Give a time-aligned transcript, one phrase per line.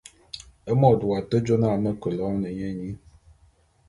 [0.79, 2.91] Môt w'ake jô na me ke loene nye nyi.